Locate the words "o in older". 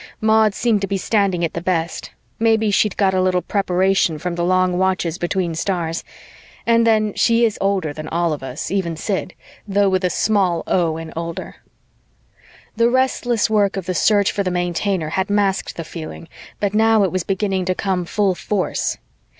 10.65-11.57